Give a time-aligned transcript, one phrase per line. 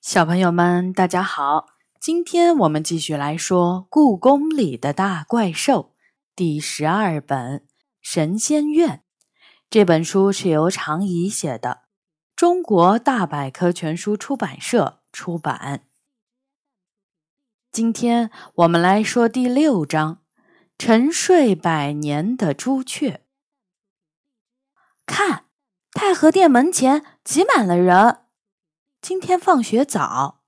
[0.00, 1.66] 小朋友们，大家好！
[2.00, 5.92] 今天我们继续来说《故宫里的大怪兽》
[6.34, 7.58] 第十二本
[8.00, 8.88] 《神仙院》。
[9.68, 11.82] 这本书是由常怡写的，
[12.34, 15.84] 中国大百科全书出版社出版。
[17.70, 20.22] 今天我们来说第六章
[20.78, 23.10] 《沉睡百年的朱雀》。
[25.04, 25.44] 看，
[25.92, 28.19] 太和殿门前挤满了人。
[29.02, 30.40] 今天放学早，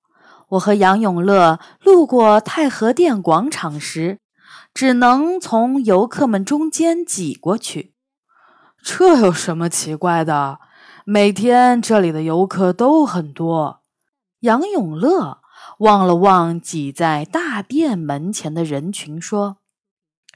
[0.50, 4.18] 我和杨永乐路过太和殿广场时，
[4.74, 7.94] 只能从游客们中间挤过去。
[8.82, 10.60] 这有什么奇怪的？
[11.06, 13.80] 每天这里的游客都很多。
[14.40, 15.38] 杨永乐
[15.78, 19.56] 望了望挤在大殿门前的人群，说：“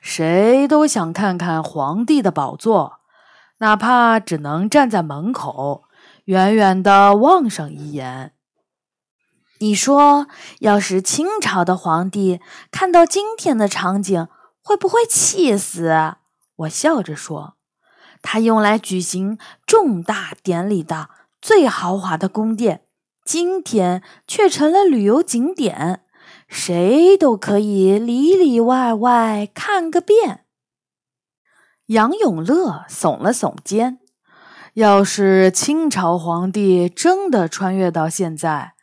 [0.00, 3.00] 谁都想看看皇帝的宝座，
[3.58, 5.82] 哪怕只能站在门口。”
[6.26, 8.32] 远远的望上一眼，
[9.60, 10.26] 你说，
[10.58, 12.40] 要是清朝的皇帝
[12.72, 14.26] 看到今天的场景，
[14.60, 16.16] 会不会气死？
[16.56, 17.54] 我笑着说
[18.22, 21.10] ：“他用来举行重大典礼的
[21.40, 22.86] 最豪华的宫殿，
[23.24, 26.04] 今天却成了旅游景点，
[26.48, 30.44] 谁都可以里里外外看个遍。”
[31.86, 34.00] 杨永乐耸了耸肩。
[34.76, 38.74] 要是清朝皇帝真的穿越到现在，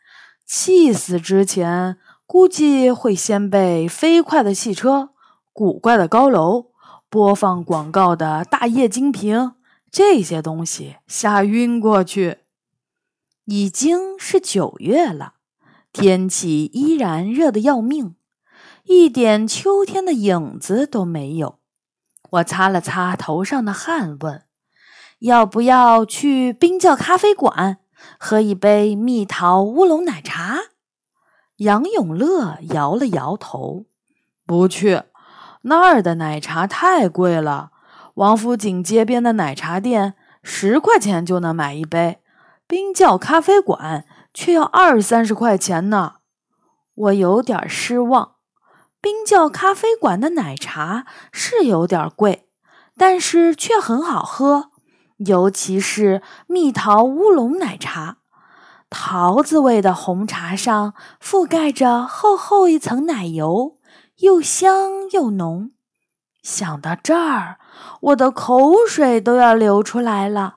[0.44, 5.10] 气死之前，估计会先被飞快的汽车、
[5.52, 6.72] 古怪的高楼、
[7.08, 9.52] 播放广告的大液晶屏
[9.88, 12.38] 这些东西吓晕过去。
[13.44, 15.34] 已经是九月了，
[15.92, 18.16] 天气依然热得要命，
[18.82, 21.60] 一点秋天的影子都没有。
[22.30, 24.42] 我擦了擦头上的汗，问。
[25.20, 27.78] 要不要去冰窖咖啡馆
[28.18, 30.58] 喝一杯蜜桃乌龙奶茶？
[31.58, 33.86] 杨永乐摇了摇头，
[34.44, 35.02] 不去，
[35.62, 37.70] 那儿的奶茶太贵了。
[38.14, 42.20] 王府井街边的奶茶店十块钱就能买一杯，
[42.66, 46.16] 冰窖咖啡馆却要二三十块钱呢。
[46.94, 48.32] 我有点失望。
[49.00, 52.48] 冰窖咖啡馆的奶茶是有点贵，
[52.96, 54.70] 但是却很好喝。
[55.18, 58.18] 尤其是蜜桃乌龙奶茶，
[58.90, 63.78] 桃子味的红茶上覆盖着厚厚一层奶油，
[64.18, 65.70] 又香又浓。
[66.42, 67.58] 想到这儿，
[68.00, 70.56] 我的口水都要流出来了。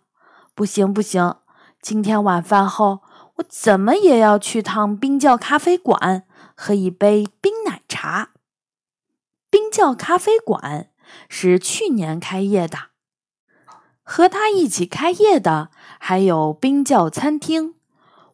[0.53, 1.35] 不行不行，
[1.81, 3.01] 今天晚饭后
[3.35, 6.23] 我怎么也要去趟冰窖咖啡馆
[6.55, 8.31] 喝一杯冰奶茶。
[9.49, 10.89] 冰窖咖啡馆
[11.29, 12.86] 是去年开业的。
[14.09, 15.69] 和他一起开业的
[15.99, 17.73] 还有冰窖餐厅。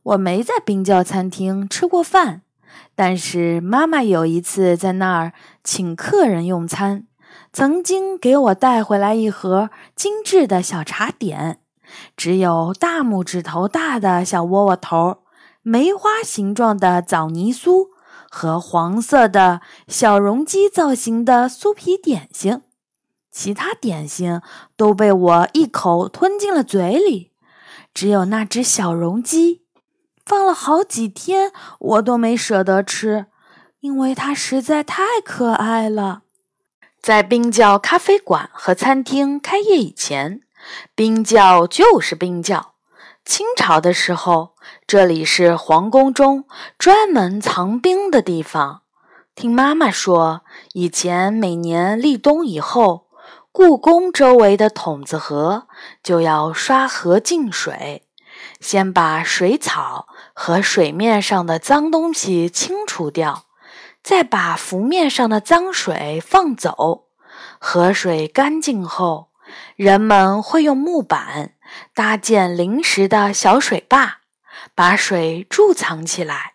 [0.03, 2.43] 我没在冰窖餐厅吃过饭，
[2.93, 7.07] 但是妈妈有一次在那儿请客人用餐，
[7.51, 11.59] 曾经给我带回来一盒精致的小茶点，
[12.15, 15.23] 只有大拇指头大的小窝窝头、
[15.63, 17.87] 梅花形状的枣泥酥
[18.29, 22.61] 和黄色的小容鸡造型的酥皮点心。
[23.33, 24.41] 其他点心
[24.77, 27.31] 都被我一口吞进了嘴里，
[27.91, 29.63] 只有那只小容鸡，
[30.23, 33.25] 放了好几天我都没舍得吃，
[33.79, 36.21] 因为它实在太可爱了。
[37.01, 40.41] 在冰窖咖啡馆和餐厅开业以前，
[40.93, 42.75] 冰窖就是冰窖。
[43.25, 44.53] 清朝的时候，
[44.85, 46.45] 这里是皇宫中
[46.77, 48.83] 专门藏冰的地方。
[49.33, 53.02] 听妈妈说，以前每年立冬以后。
[53.53, 55.67] 故宫周围的筒子河
[56.01, 58.01] 就要刷河净水，
[58.59, 63.45] 先把水草和水面上的脏东西清除掉，
[64.01, 67.09] 再把浮面上的脏水放走。
[67.59, 69.29] 河水干净后，
[69.75, 71.53] 人们会用木板
[71.93, 74.21] 搭建临时的小水坝，
[74.73, 76.53] 把水贮藏起来。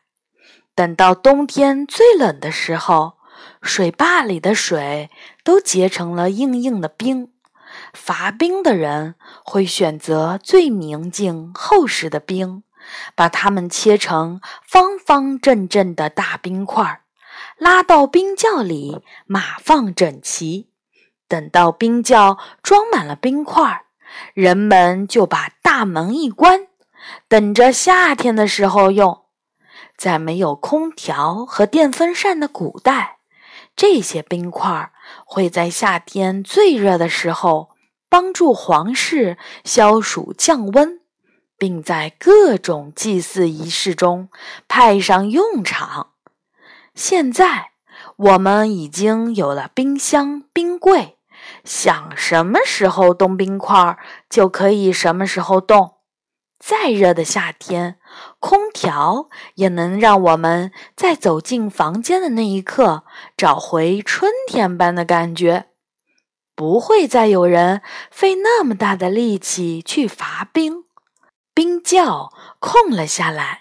[0.74, 3.18] 等到冬天最冷的时候。
[3.60, 5.10] 水坝里的水
[5.48, 7.32] 都结成了硬硬的冰，
[7.94, 12.64] 伐冰的人会选择最明净、厚实的冰，
[13.14, 17.00] 把它们切成方方正正的大冰块，
[17.56, 20.68] 拉到冰窖里码放整齐。
[21.26, 23.86] 等到冰窖装满了冰块，
[24.34, 26.66] 人们就把大门一关，
[27.26, 29.22] 等着夏天的时候用。
[29.96, 33.14] 在没有空调和电风扇的古代。
[33.74, 34.92] 这些冰块儿
[35.24, 37.70] 会在夏天最热的时候
[38.08, 41.00] 帮助皇室消暑降温。
[41.60, 44.28] 并在各种祭祀仪式中
[44.68, 46.12] 派上用场。
[46.94, 47.72] 现在
[48.14, 51.18] 我们已经有了冰箱、冰柜，
[51.64, 53.98] 想什么时候冻冰块
[54.30, 55.96] 就可以什么时候冻。
[56.60, 57.97] 再热的夏天，
[58.40, 63.04] 空调也能让我们在走进房间的那一刻
[63.36, 65.66] 找回春天般的感觉。
[66.54, 70.84] 不会再有人费那么大的力气去伐冰，
[71.54, 73.60] 冰窖空了下来。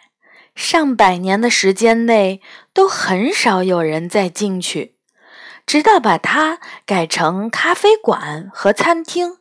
[0.56, 2.42] 上百年的时间内，
[2.74, 4.96] 都很少有人再进去，
[5.68, 9.38] 直到把它改成咖啡馆和餐厅，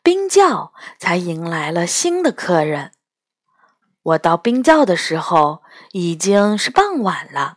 [0.00, 2.92] 冰窖才迎来了新的客人。
[4.04, 5.62] 我到冰窖的时候，
[5.92, 7.56] 已经是傍晚了。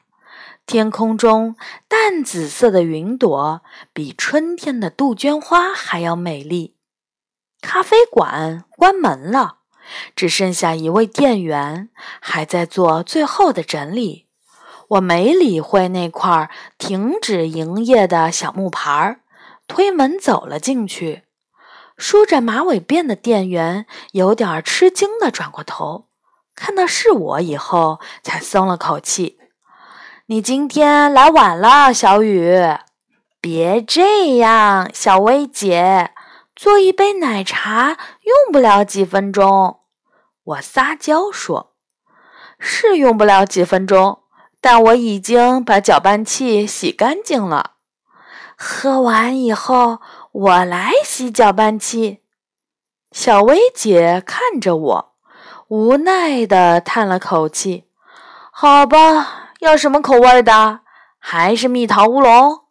[0.66, 1.56] 天空中
[1.88, 3.62] 淡紫色的云朵
[3.94, 6.76] 比春天的杜鹃花还要美丽。
[7.62, 9.60] 咖啡馆关门了，
[10.16, 11.90] 只剩下一位店员
[12.22, 14.28] 还在做最后的整理。
[14.90, 19.20] 我没理会那块停止营业的小木牌儿，
[19.68, 21.24] 推门走了进去。
[21.98, 26.07] 梳着马尾辫的店员有点吃惊地转过头，
[26.58, 29.38] 看到是我以后才松了口气。
[30.26, 32.60] 你今天来晚了，小雨。
[33.40, 36.12] 别这样，小薇姐，
[36.56, 39.82] 做一杯奶茶用不了几分钟。
[40.44, 41.76] 我撒娇说
[42.58, 44.24] ：“是用不了几分钟，
[44.60, 47.76] 但我已经把搅拌器洗干净了。
[48.58, 50.00] 喝完以后，
[50.32, 52.24] 我来洗搅拌器。”
[53.14, 55.16] 小薇姐看着我，
[55.70, 57.86] 无奈地叹了口气
[58.52, 60.82] ：“好吧。”要什么口味的？
[61.18, 62.66] 还是蜜桃乌龙？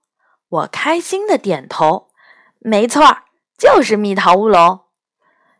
[0.49, 2.09] 我开心的点头。
[2.61, 3.19] 没错，
[3.59, 4.83] 就是蜜桃乌龙。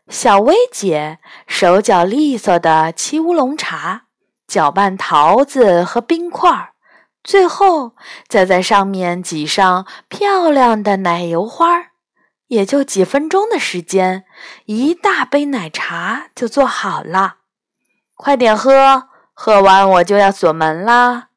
[0.07, 4.03] 小薇姐手脚利索的沏乌龙茶，
[4.47, 6.71] 搅拌桃子和冰块，
[7.21, 7.91] 最后
[8.29, 11.87] 再在上面挤上漂亮的奶油花儿。
[12.47, 14.25] 也就几分钟的时间，
[14.65, 17.37] 一大杯奶茶就做好了。
[18.15, 19.09] 快点喝！
[19.33, 21.29] 喝完我就要锁门啦。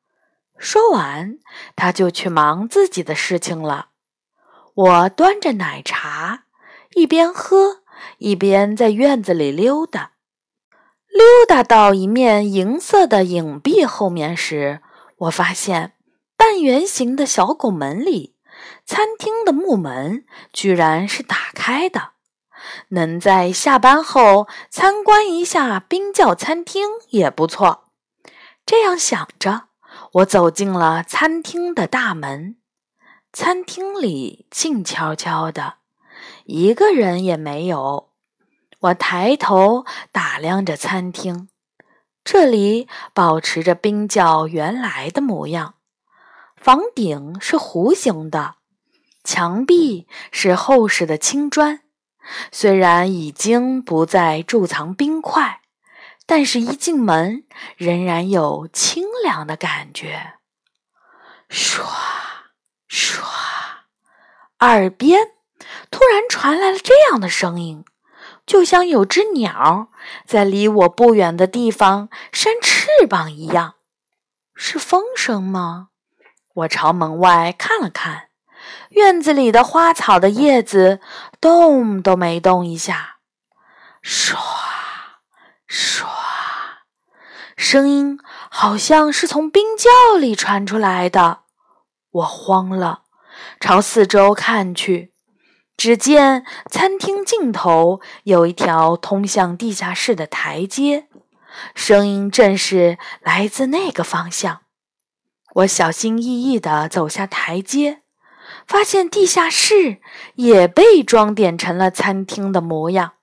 [0.56, 1.38] 说完，
[1.76, 3.88] 他就去忙自己的事情了。
[4.74, 6.44] 我端着奶茶，
[6.94, 7.82] 一边喝
[8.18, 10.12] 一边在院子里溜达。
[11.08, 14.80] 溜达到一面银色的影壁后面时，
[15.18, 15.92] 我发现
[16.36, 18.36] 半圆形的小拱门里，
[18.90, 22.14] 餐厅的木门居然是打开的。
[22.88, 27.84] 能在下班后参观一下冰窖餐厅也不错。
[28.66, 29.68] 这样想着，
[30.14, 32.56] 我走进了餐厅的大门。
[33.32, 35.74] 餐厅里静悄悄的，
[36.46, 38.10] 一个人也没有。
[38.80, 41.48] 我抬头打量着餐厅，
[42.24, 45.74] 这里保持着冰窖原来的模样。
[46.56, 48.56] 房顶是弧形的，
[49.24, 51.80] 墙壁是厚实的青砖。
[52.52, 55.58] 虽然已经不再贮藏冰块。
[56.26, 57.42] 但是，一进门，
[57.76, 60.34] 仍然有清凉的感觉。
[61.48, 61.82] 唰
[62.88, 63.24] 唰，
[64.60, 65.32] 耳边
[65.90, 67.84] 突然传来了这样的声音，
[68.46, 69.88] 就像有只鸟
[70.24, 73.74] 在离我不远的地方扇翅膀一样。
[74.54, 75.88] 是风声吗？
[76.54, 78.28] 我朝门外看了看，
[78.90, 81.00] 院子里的花草的叶子
[81.40, 83.16] 动都没动一下。
[84.02, 84.36] 唰
[85.68, 86.06] 唰。
[87.56, 88.18] 声音
[88.50, 91.40] 好像是从冰窖里传出来的，
[92.10, 93.02] 我慌了，
[93.60, 95.12] 朝四周看去，
[95.76, 101.08] 只见餐厅尽头有一条通向地下室的台阶，
[101.74, 104.62] 声音正是来自那个方向。
[105.56, 108.00] 我小心翼翼地走下台阶，
[108.70, 110.00] 发现地下室
[110.36, 113.14] 也被装点成了餐厅的模样，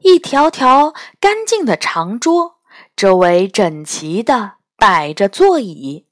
[0.00, 2.58] 一条条干净的长桌。
[2.94, 6.06] 周围整齐地摆着座椅，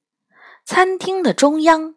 [0.64, 1.96] 餐厅的中央，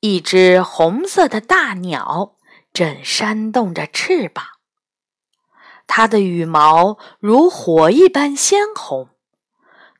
[0.00, 2.34] 一只红色的大鸟
[2.72, 4.44] 正扇动着翅膀，
[5.86, 9.10] 它的羽毛如火一般鲜红，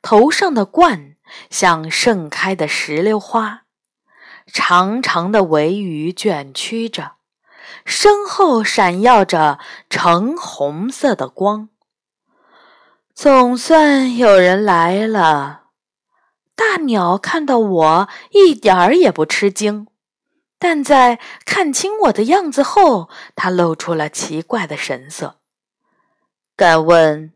[0.01, 1.15] 头上的冠
[1.49, 3.64] 像盛开的石榴花，
[4.51, 7.13] 长长的尾羽卷曲着，
[7.85, 9.59] 身后闪耀着
[9.89, 11.69] 橙红色的光。
[13.13, 15.63] 总算有人来了。
[16.55, 19.87] 大鸟看到我，一点儿也不吃惊，
[20.57, 25.39] 但在看清我的样子后，它露出了奇怪的神色。
[26.55, 27.33] 敢问，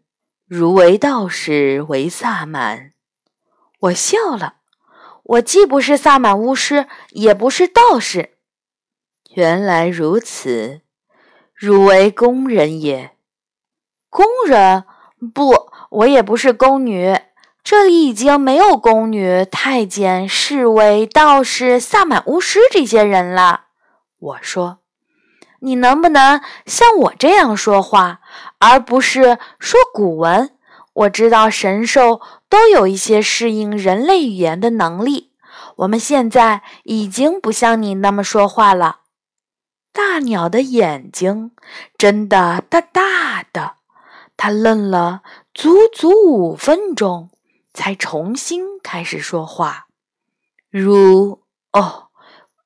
[0.47, 2.93] 如为道士，为萨满？
[3.79, 4.58] 我笑了。
[5.29, 8.37] 我既不是萨满巫师，也不是道士。
[9.35, 10.81] 原来如此，
[11.53, 13.11] 汝为宫人也。
[14.09, 14.85] 宫人？
[15.31, 17.15] 不，我也不是宫女。
[17.63, 23.65] 这里已经没有宫女、太监、侍卫、道士、萨满巫师这些人了。
[24.17, 24.79] 我说
[25.61, 28.21] ：“你能不能像我这样说话，
[28.57, 30.49] 而不是说古文？
[30.93, 35.31] 我知道神兽都有一些适应人类语言的能力。
[35.77, 39.01] 我们现在已经不像你那么说话了。”
[39.91, 41.51] 大鸟的眼睛
[41.97, 43.73] 睁得大大的，
[44.37, 47.31] 它愣了足足五分钟，
[47.73, 49.87] 才重新开始说话。
[50.69, 51.41] 如
[51.73, 52.09] 哦，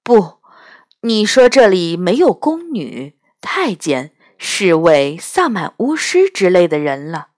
[0.04, 0.40] 不，
[1.02, 7.30] 你说这里没有宫女、太监、侍卫、萨满巫师之类的人了，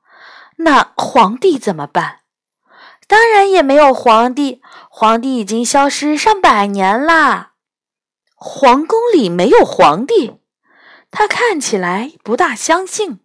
[0.58, 2.22] 那皇帝怎么办？
[3.08, 7.54] 当然也没有皇帝，皇帝已经消失上百年啦。
[8.36, 10.40] 皇宫里没有皇帝，
[11.12, 13.20] 他看起来不大相信。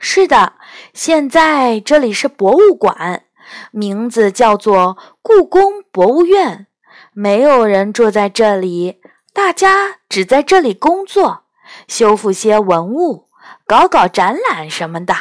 [0.00, 0.54] 是的，
[0.92, 3.24] 现在这里是博物馆，
[3.70, 6.66] 名字叫做故宫博物院。
[7.12, 9.00] 没有人住在这里，
[9.32, 11.44] 大家只在这里工作，
[11.88, 13.28] 修复些文物，
[13.66, 15.14] 搞搞展览什么的。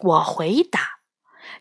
[0.00, 0.99] 我回答：“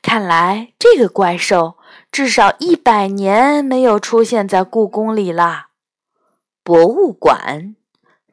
[0.01, 1.77] 看来这个怪兽
[2.12, 5.68] 至少一百年没有出现在故宫里了。”
[6.63, 7.75] 博物馆，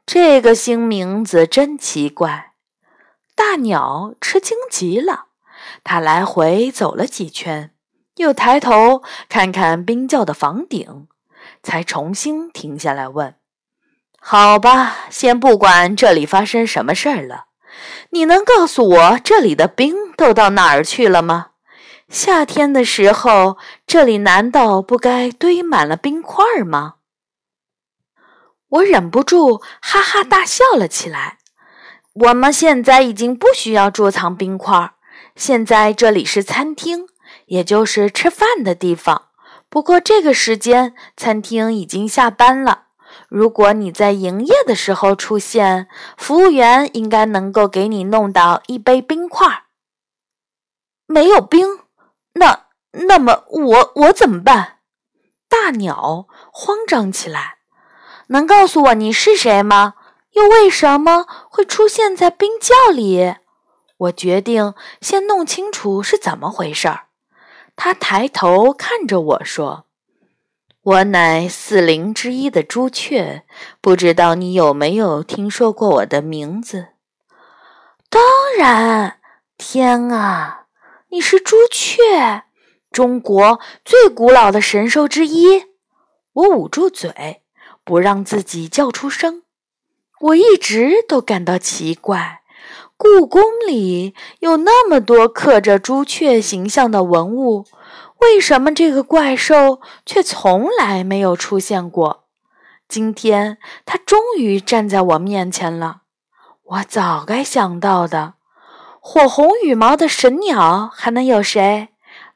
[0.05, 2.53] 这个新名字真奇怪。
[3.35, 5.27] 大鸟吃惊极了，
[5.85, 7.73] 它来回走了几圈，
[8.17, 11.09] 又抬头看看冰窖的房顶，
[11.63, 13.35] 才重新停下来问
[14.21, 17.47] ：“好吧，先不管这里发生什么事儿了，
[18.11, 21.49] 你能告诉我这里的冰都到哪儿去了吗？
[22.09, 26.95] 夏天的时候，这里难道不该堆满了冰块吗？”
[28.69, 31.39] 我忍不住哈哈大笑了起来。
[32.15, 34.95] 我们现在已经不需要贮藏冰块，
[35.35, 37.07] 现在这里是餐厅，
[37.47, 39.29] 也就是吃饭的地方。
[39.69, 42.85] 不过这个时间，餐厅已经下班了。
[43.29, 49.65] 如果你在营业的时候出现，服务员应该能够给你弄到一杯冰块。
[51.07, 51.81] 没有冰，
[52.37, 54.79] 那那么我我怎么办？
[55.49, 57.59] 大鸟慌张起来。
[58.29, 59.95] 能告诉我你是谁吗？
[60.33, 63.37] 又为什么会出现在冰窖里？
[63.99, 67.07] 我决定先弄清楚是怎么回事儿。
[67.75, 69.87] 他抬头看着我说
[70.83, 73.45] ：“我乃四灵之一的朱雀，
[73.81, 76.89] 不知道你有没有听说过我的名字？”
[78.11, 78.23] 当
[78.59, 79.21] 然！
[79.57, 80.66] 天啊，
[81.11, 82.45] 你是朱雀，
[82.91, 85.65] 中国最古老的神兽之一。
[86.33, 87.43] 我捂住嘴。
[87.87, 89.45] 不让自己叫出声。
[90.19, 92.41] 我一直都感到奇怪，
[92.97, 97.65] 故宫里有那么多刻着朱雀形象的文物，
[98.19, 102.25] 为什么这个怪兽却从来没有出现过？
[102.89, 106.03] 今天它终于站在我面前了。
[106.65, 108.35] 我早该想到的。
[109.09, 111.91] 火红羽毛的神鸟还能有谁？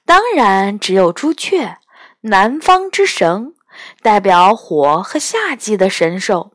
[0.06, 1.78] 当然只有朱雀，
[2.20, 3.54] 南方之神。
[4.02, 6.52] 代表火和夏季的神兽，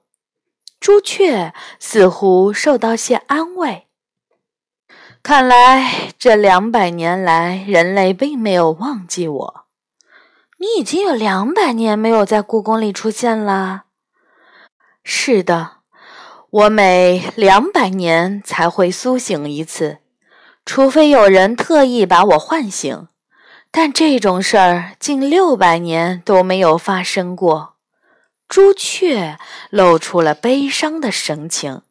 [0.80, 3.88] 朱雀似乎受到些安慰。
[5.22, 9.66] 看来这两百年来，人类并没有忘记我。
[10.60, 13.84] 你已经有两百年没有在故宫里出现了。
[15.04, 15.80] 是的，
[16.50, 19.98] 我每两百年才会苏醒一次，
[20.66, 23.08] 除非有人特意把我唤醒。
[23.72, 27.76] 但这种事儿近六百年都没有发生过。
[28.48, 29.38] 朱雀
[29.70, 31.82] 露出了悲伤的神情。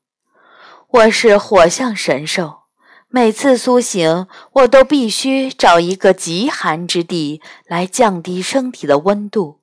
[0.89, 2.61] 我是火象神兽，
[3.09, 9.61] 每次苏醒，我都必须找一个极寒之地来降低身体的温度，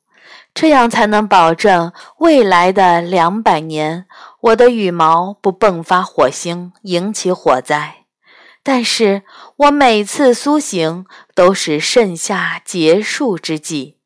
[0.53, 4.06] 这样才能保证未来的两百年
[4.41, 8.00] 我的羽毛不迸发火星，引起火灾。
[8.63, 9.24] 但是
[9.58, 13.98] 我每次苏醒都是盛夏结束之际，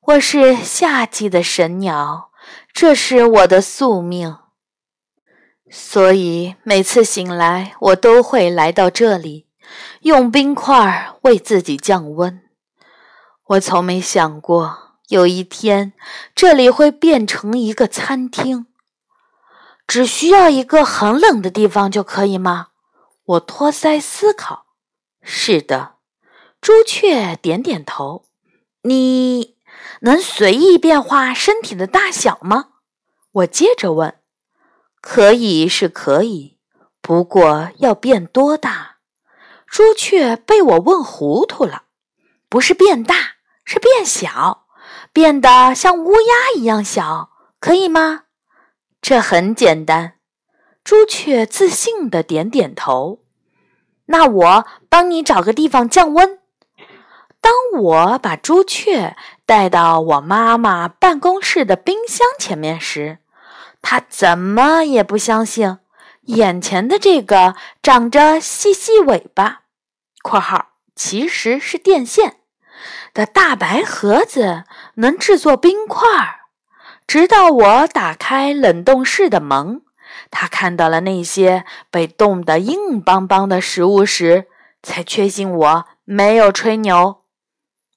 [0.00, 2.30] 我是夏季的神鸟，
[2.72, 4.36] 这是我的宿命。
[5.70, 9.46] 所以每次醒来，我都会来到这里，
[10.00, 12.42] 用冰块为自己降温。
[13.46, 15.92] 我从没想过有一天
[16.34, 18.66] 这里会变成一个餐厅。
[19.86, 22.68] 只需要一个很冷的地方就可以吗？
[23.24, 24.66] 我托腮思考。
[25.22, 25.96] 是的，
[26.60, 28.26] 朱雀点点头。
[28.82, 29.56] 你
[30.00, 32.68] 能随意变化身体的大小吗？
[33.32, 34.20] 我接着问。
[35.00, 36.58] 可以是可以，
[37.00, 38.96] 不过要变多大？
[39.66, 41.84] 朱雀被我问糊涂了。
[42.48, 43.14] 不是变大，
[43.64, 44.66] 是变小，
[45.12, 48.24] 变得像乌鸦一样小，可以吗？
[49.02, 50.18] 这很简单。
[50.84, 53.20] 朱雀自信的点点头。
[54.06, 56.40] 那我帮你找个地方降温。
[57.40, 63.18] 当我把朱雀带到我妈妈办公室的冰箱前面时，
[63.80, 65.78] 他怎么也不相信，
[66.24, 69.62] 眼前的这个长着细细尾巴
[70.22, 72.40] （括号其实是电线）
[73.14, 74.64] 的大白盒子
[74.96, 76.06] 能制作冰块。
[77.06, 79.82] 直到我打开冷冻室的门，
[80.36, 84.48] 他看到了那些被冻得硬邦邦的食物时，
[84.82, 87.22] 才确信我没有吹牛。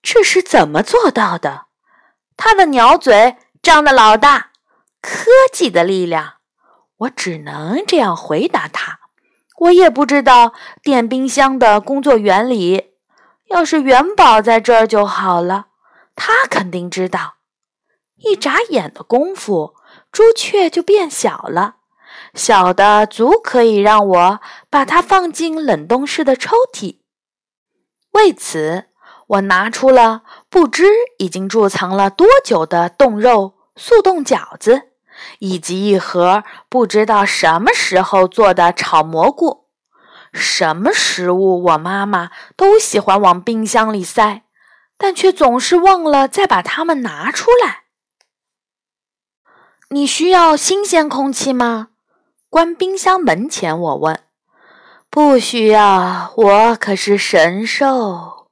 [0.03, 1.65] 这是怎么做到的？
[2.38, 4.51] 他的鸟嘴张得老大。
[5.01, 6.36] 科技的力量，
[6.98, 9.00] 我只能这样回答他。
[9.62, 10.53] 我也不知道
[10.84, 12.91] 电冰箱的工作原理。
[13.50, 15.67] 要是元宝在这儿就好了，
[16.15, 17.38] 他肯定知道。
[18.17, 19.74] 一眨眼的功夫，
[20.12, 21.77] 朱雀就变小了，
[22.38, 24.39] 小的足可以让我
[24.70, 27.00] 把它放进冷冻室的抽屉。
[28.12, 28.86] 为此，
[29.27, 30.86] 我拿出了不知
[31.17, 34.84] 已经贮藏了多久的冻肉速冻饺子。
[35.39, 39.65] 以及一盒不知道什么时候做的炒蘑菇，
[40.32, 44.44] 什么食物我妈妈都喜欢往冰箱里塞，
[44.96, 47.86] 但却总是忘了再把它们拿出来。
[49.89, 51.88] 你需要新鲜空气吗？
[52.50, 54.20] 关冰箱门前，我问。
[55.10, 58.48] 不需要，我可是神兽。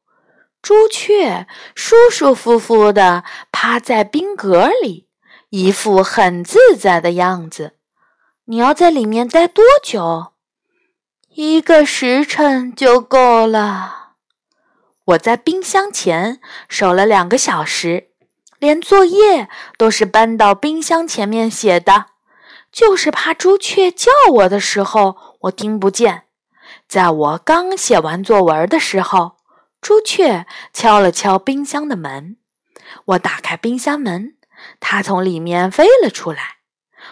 [0.61, 5.07] 朱雀舒舒服服地趴在冰格里。
[5.49, 7.77] 一副很自在的样子。
[8.45, 10.33] 你要在里面待多久？
[11.29, 14.15] 一个时辰就够了。
[15.05, 18.09] 我在冰箱前守了两个小时，
[18.59, 22.07] 连作业都是搬到冰箱前面写的，
[22.75, 26.23] 就是怕朱雀叫我的时候我听不见。
[26.89, 29.37] 在我刚写完作文的时候，
[29.79, 32.35] 朱雀敲了敲冰箱的门，
[33.05, 34.35] 我打开冰箱门。
[34.81, 36.57] 它从里面飞了出来，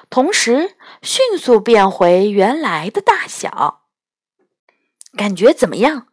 [0.10, 3.84] 同时迅速变回原来的大小。
[5.16, 6.08] 感觉怎么样？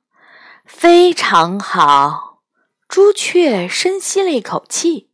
[0.64, 2.42] 非常好。
[2.86, 5.10] 朱雀深吸了一口气，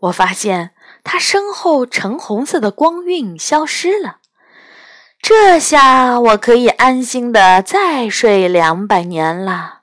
[0.00, 4.18] 我发现它身后橙红色的光晕消失了。
[5.20, 9.80] 这下我可以安心的再睡两百年了。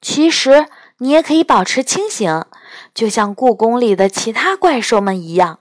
[0.00, 0.66] 其实
[0.98, 2.44] 你也可以保持清醒。
[2.92, 5.60] 就像故宫里的其他怪兽们一样，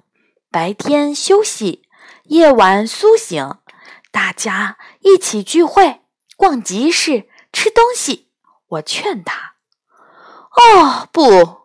[0.52, 1.84] 白天休息，
[2.26, 3.56] 夜晚苏醒，
[4.12, 6.02] 大家一起聚会、
[6.38, 8.30] 逛集市、吃东西。
[8.68, 9.56] 我劝他
[10.56, 11.63] ：“哦，不！”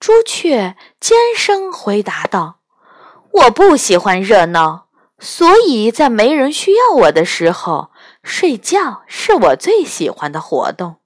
[0.00, 2.60] 朱雀尖声回答道
[3.32, 7.90] ：“我不喜欢热闹，所以在没人需要我的时候，
[8.22, 10.96] 睡觉是我最喜欢的活动。”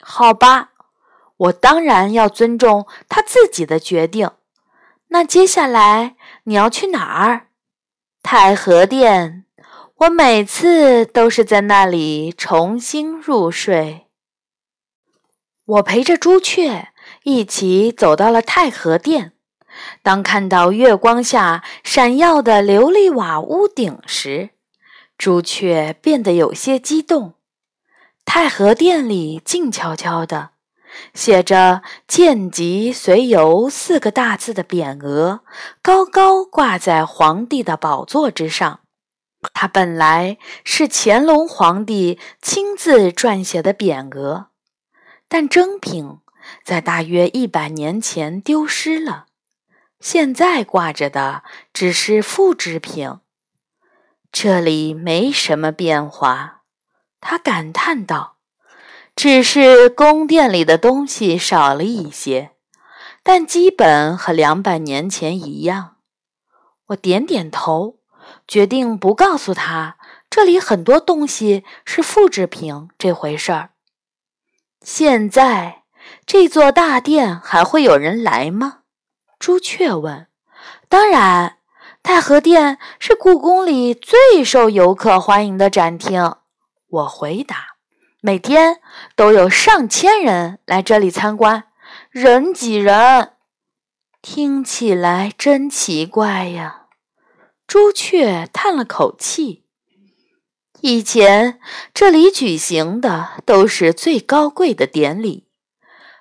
[0.00, 0.72] 好吧。
[1.38, 4.32] 我当然要尊重他自己的决定。
[5.08, 7.46] 那接下来你要去哪儿？
[8.24, 9.44] 太和殿。
[9.98, 14.08] 我每次都是在那里重新入睡。
[15.64, 16.88] 我陪着朱雀
[17.28, 19.32] 一起走到了太和殿。
[20.02, 24.50] 当看到月光下闪耀的琉璃瓦屋顶时，
[25.18, 27.34] 朱雀变得有些激动。
[28.24, 30.50] 太和殿里静悄悄的。
[31.12, 35.40] 写着“见吉随游”四个大字的匾额
[35.82, 38.80] 高高挂在皇帝的宝座之上。
[39.52, 44.46] 它本来是乾隆皇帝亲自撰写的匾额，
[45.28, 46.18] 但真品
[46.68, 49.28] 在大约一百年前丢失了，
[50.00, 53.20] 现在挂着的只是复制品。
[54.30, 56.64] 这里没什么变化，
[57.22, 58.36] 他感叹道。
[59.16, 62.50] 只是宫殿里的东西少了一些，
[63.22, 65.96] 但基本和两百年前一样。
[66.88, 68.00] 我点点头，
[68.46, 69.96] 决定不告诉他
[70.28, 73.70] 这里很多东西是复制品这回事儿。
[74.82, 75.77] 现在
[76.26, 78.80] 这座大殿还会有人来吗？
[79.38, 80.26] 朱雀问。
[80.88, 81.58] 当然，
[82.02, 86.36] 太和殿是故宫里最受游客欢迎的展厅。
[86.88, 87.76] 我回答
[88.20, 88.80] ：“每天
[89.14, 91.64] 都有上千人来这里参观，
[92.10, 93.32] 人挤人，
[94.22, 96.86] 听起来真奇怪呀。”
[97.66, 99.66] 朱雀叹了口气
[100.80, 101.60] ：“以前
[101.92, 105.47] 这里举行的都是最高贵的典礼，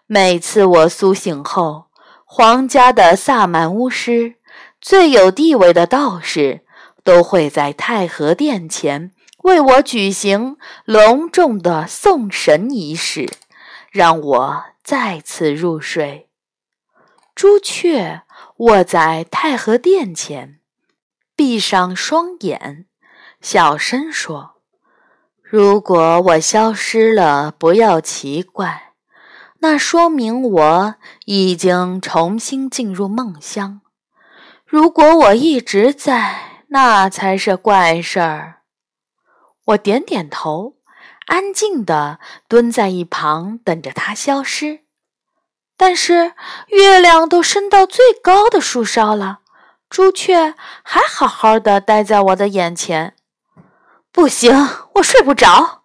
[0.08, 1.86] 每次我苏醒后，
[2.26, 4.36] 皇家的萨满巫师、
[4.82, 6.66] 最有地位的道士
[7.04, 9.12] 都会在太和殿前。”
[9.44, 13.30] 为我举行隆重的送神仪式，
[13.92, 16.28] 让我再次入睡。
[17.34, 18.24] 朱雀
[18.58, 20.60] 卧在太和殿前，
[21.34, 22.88] 闭上双眼，
[23.40, 24.56] 小声说
[25.42, 28.87] ：“如果我消失了，不要奇怪，
[29.70, 33.82] 那说明我已经重新进入梦乡；
[34.66, 38.62] 如果我一直在，那才是怪事儿。”
[39.68, 40.76] 我点点头，
[41.26, 44.86] 安静地蹲在一旁，等着它消失。
[45.76, 46.32] 但是
[46.68, 49.40] 月亮都升到最高的树梢了，
[49.90, 53.16] 朱雀还好好的待在我的眼前。
[54.14, 54.56] 不行，
[54.94, 55.84] 我睡不着。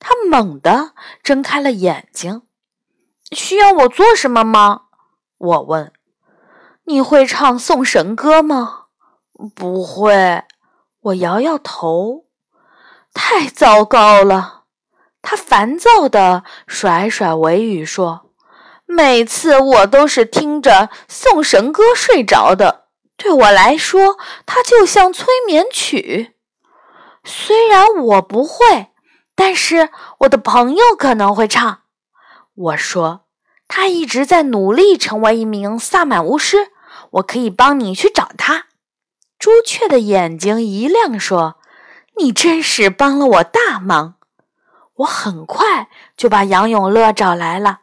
[0.00, 2.42] 它猛地睁开了眼睛。
[3.32, 4.82] 需要我做什么吗？
[5.38, 5.92] 我问。
[6.84, 8.86] 你会唱送神歌吗？
[9.54, 10.44] 不会。
[11.00, 12.24] 我摇摇头。
[13.14, 14.64] 太糟糕了！
[15.22, 18.30] 他烦躁地甩甩尾羽说
[18.86, 24.16] ：“每次我都是听着送神歌睡着的，对我来说，
[24.46, 26.36] 它就像催眠曲。
[27.22, 28.88] 虽然我不会，
[29.34, 29.90] 但是
[30.20, 31.79] 我的朋友可能会唱。”
[32.60, 33.22] 我说
[33.66, 36.68] ：“他一直在努力成为一名萨满巫师，
[37.12, 38.66] 我可以帮你去找他。”
[39.38, 41.56] 朱雀的眼睛一亮，说。
[42.18, 44.16] 你真是帮了我大忙！
[44.96, 47.80] 我很快就把杨永乐找来了。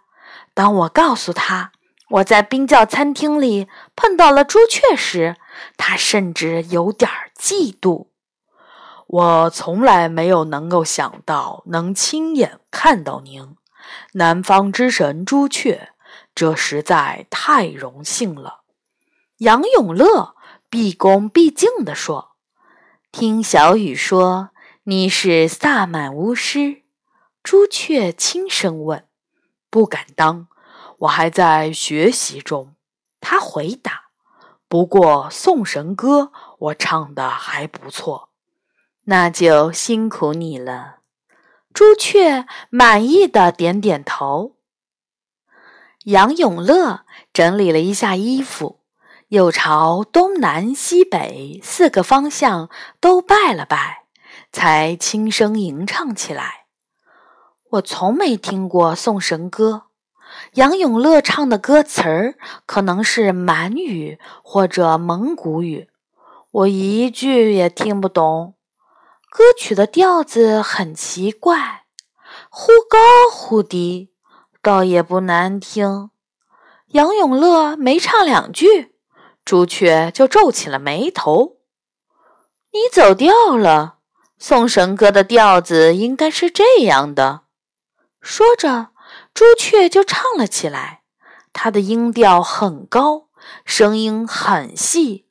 [0.53, 1.71] 当我告诉他
[2.09, 5.37] 我在冰窖餐厅里碰到了朱雀时，
[5.75, 8.09] 他甚至有点嫉妒。
[9.07, 13.55] 我从来没有能够想到能亲眼看到您，
[14.13, 15.89] 南方之神朱雀，
[16.33, 18.61] 这实在太荣幸了。
[19.37, 20.35] 杨永乐
[20.69, 22.31] 毕恭毕敬地说。
[23.11, 24.49] 听小雨说
[24.83, 26.83] 你是萨满巫师，
[27.41, 29.07] 朱雀轻声问
[29.71, 30.47] ：“不敢当，
[30.99, 32.75] 我还在学习中。”
[33.19, 34.09] 他回答
[34.67, 38.29] ：“不过送神歌我唱的还不错。”
[39.05, 40.96] 那就辛苦你了。
[41.77, 44.55] 朱雀满意的点点头。
[46.05, 48.79] 杨永乐整理了一下衣服。
[49.27, 54.05] 又朝东南西北四个方向都拜了拜，
[54.51, 56.65] 才轻声吟唱起来。
[57.73, 59.83] 我从没听过送神歌，
[60.53, 65.89] 杨永乐唱的歌词儿可能是满语或者蒙古语，
[66.49, 68.55] 我一句也听不懂。
[69.37, 71.83] 歌曲的调子很奇怪，
[72.49, 72.97] 忽高
[73.31, 74.11] 忽低，
[74.63, 76.09] 倒也不难听。
[76.87, 78.95] 杨永乐没唱两句。
[79.45, 81.57] 朱雀就皱起了眉头。
[82.71, 83.99] 你走调了，
[84.39, 87.41] 送神歌的调子应该是这样的。
[88.19, 88.87] 说着，
[89.35, 91.03] 朱雀就唱了起来。
[91.53, 93.27] 它的音调很高，
[93.63, 95.26] 声音很细，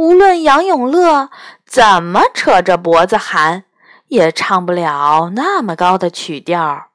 [0.00, 1.28] 无论杨永乐
[1.66, 3.64] 怎么扯着脖子喊，
[4.06, 6.86] 也唱不了那么高的曲调。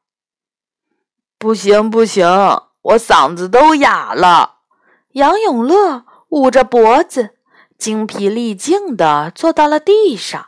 [1.37, 2.25] 不行，不行，
[2.81, 4.55] 我嗓子都哑了。
[5.11, 6.05] 杨永乐。
[6.29, 7.35] 捂着脖子，
[7.77, 10.47] 精疲力尽地坐到了地上。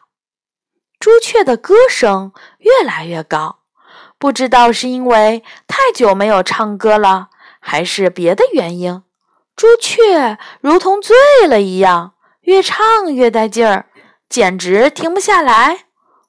[0.99, 3.59] 朱雀的歌声越来越高，
[4.17, 9.03] 不知道是因为太久没有唱歌了，还是别的原因。
[9.55, 11.15] 朱雀如同醉
[11.47, 12.15] 了一样，
[12.47, 13.89] 越唱越带劲儿，
[14.29, 15.87] 简直停不下来。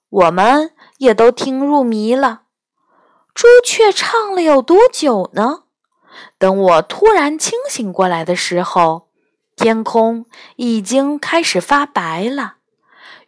[0.08, 2.42] 我们也都听入迷了。
[3.32, 5.62] 朱雀唱了有多久呢？
[6.36, 9.06] 等我突然清醒过来的时候。
[9.54, 12.58] 天空已经开始发白了，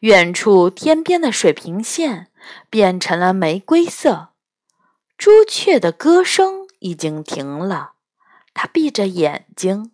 [0.01, 2.29] 远处天边的水平线
[2.69, 4.29] 变成了玫瑰色。
[5.19, 7.95] 朱雀的歌声已经停了，
[8.55, 9.91] 它闭着眼睛，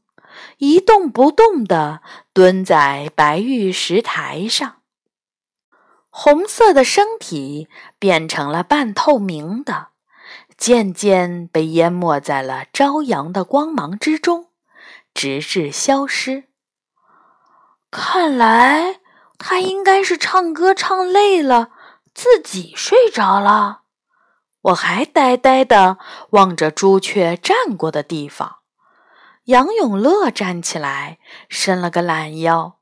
[0.58, 2.00] 一动不动地
[2.32, 4.76] 蹲在白玉石台上。
[6.10, 7.68] 红色的身体
[7.98, 9.88] 变成了半透明的，
[10.56, 14.50] 渐渐被淹没在了朝阳的光芒之中。
[15.14, 16.44] 直至消失。
[17.90, 19.00] 看来
[19.38, 21.70] 他应该是唱歌唱累了，
[22.12, 23.80] 自己睡着了。
[24.60, 25.96] 我还呆呆地
[26.32, 28.55] 望着朱雀站过的地方。
[29.46, 32.78] 杨永乐站起来，伸了个懒腰。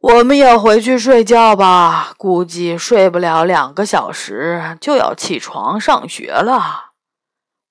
[0.00, 6.92] 我们也回去睡觉吧，估计睡不了两个小时就要起床上学了。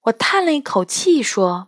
[0.03, 1.67] 我叹了一口气说：“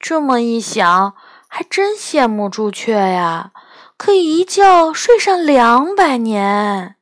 [0.00, 1.14] 这么一想，
[1.48, 3.52] 还真羡慕朱雀呀，
[3.96, 6.96] 可以一觉睡上两百年。”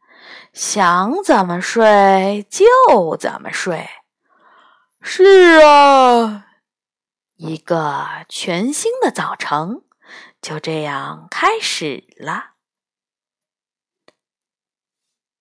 [0.52, 3.88] 想怎么睡就怎么睡，
[5.00, 6.44] 是啊，
[7.42, 9.81] 一个全新的早晨
[10.42, 12.50] 就这样开始了。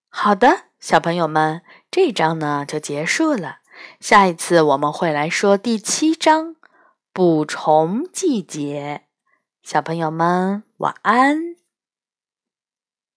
[0.08, 3.58] 好的，小朋友们，这章呢就结束了。
[4.00, 6.56] 下一次我们会来说第七章
[7.12, 9.06] 捕虫季节。
[9.62, 11.59] 小朋友们，晚安。